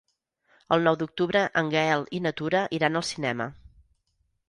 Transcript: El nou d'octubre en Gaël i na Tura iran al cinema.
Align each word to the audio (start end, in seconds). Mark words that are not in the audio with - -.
El 0.75 0.81
nou 0.87 0.97
d'octubre 1.01 1.45
en 1.63 1.71
Gaël 1.75 2.09
i 2.21 2.25
na 2.27 2.35
Tura 2.43 2.65
iran 2.79 3.01
al 3.03 3.09
cinema. 3.15 3.53